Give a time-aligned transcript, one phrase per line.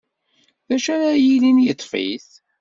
[0.67, 2.29] D acu ara yilin yeṭṭef-it?